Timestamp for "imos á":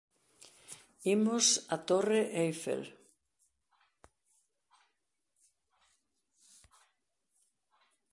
1.15-1.77